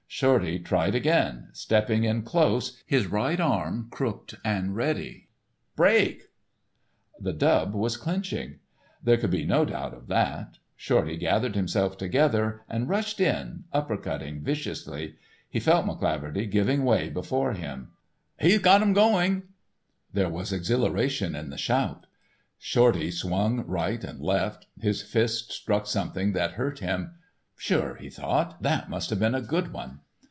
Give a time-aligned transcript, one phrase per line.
[0.13, 5.29] Shorty tried again, stepping in close, his right arm crooked and ready.
[5.77, 6.23] "Break!"
[7.17, 8.59] The dub was clinching.
[9.01, 10.57] There could be no doubt of that.
[10.75, 15.15] Shorty gathered himself together and rushed in, upper cutting viciously;
[15.49, 17.91] he felt McCleaverty giving way before him.
[18.39, 19.43] "He's got um going."
[20.13, 22.05] There was exhilaration in the shout.
[22.59, 27.13] Shorty swung right and left, his fist struck something that hurt him.
[27.57, 29.99] Sure, he thought, that must have been a good one.